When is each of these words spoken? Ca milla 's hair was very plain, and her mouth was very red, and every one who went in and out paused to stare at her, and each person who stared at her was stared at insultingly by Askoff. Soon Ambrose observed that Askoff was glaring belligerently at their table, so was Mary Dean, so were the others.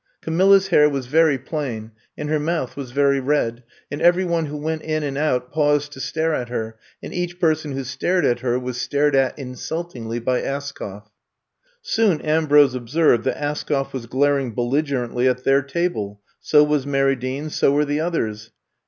Ca 0.21 0.31
milla 0.31 0.59
's 0.59 0.69
hair 0.69 0.89
was 0.89 1.05
very 1.05 1.37
plain, 1.37 1.91
and 2.17 2.27
her 2.27 2.39
mouth 2.39 2.75
was 2.75 2.89
very 2.89 3.19
red, 3.19 3.61
and 3.91 4.01
every 4.01 4.25
one 4.25 4.47
who 4.47 4.57
went 4.57 4.81
in 4.81 5.03
and 5.03 5.15
out 5.15 5.51
paused 5.51 5.91
to 5.91 5.99
stare 5.99 6.33
at 6.33 6.49
her, 6.49 6.75
and 7.03 7.13
each 7.13 7.39
person 7.39 7.73
who 7.73 7.83
stared 7.83 8.25
at 8.25 8.39
her 8.39 8.57
was 8.57 8.81
stared 8.81 9.15
at 9.15 9.37
insultingly 9.37 10.17
by 10.17 10.41
Askoff. 10.41 11.07
Soon 11.83 12.19
Ambrose 12.21 12.73
observed 12.73 13.25
that 13.25 13.37
Askoff 13.37 13.93
was 13.93 14.07
glaring 14.07 14.55
belligerently 14.55 15.27
at 15.27 15.43
their 15.43 15.61
table, 15.61 16.19
so 16.39 16.63
was 16.63 16.87
Mary 16.87 17.15
Dean, 17.15 17.51
so 17.51 17.71
were 17.71 17.85
the 17.85 17.99
others. 17.99 18.51